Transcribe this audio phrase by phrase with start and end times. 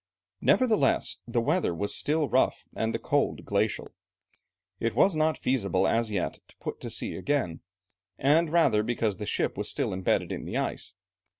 [0.41, 3.89] Nevertheless, the weather was still rough and the cold glacial.
[4.79, 7.59] It was not feasible as yet to put to sea again,
[8.17, 10.95] the rather because the ship was still embedded in the ice.